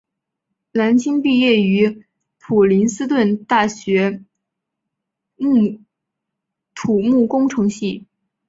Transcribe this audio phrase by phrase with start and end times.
[0.71, 2.07] 蓝钦毕业于
[2.39, 4.23] 普林斯顿大学
[6.73, 8.07] 土木工程系。